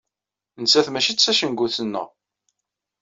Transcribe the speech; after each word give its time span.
Nettat 0.61 0.87
mačči 0.91 1.13
d 1.13 1.17
tacengut-nneɣ. 1.17 2.07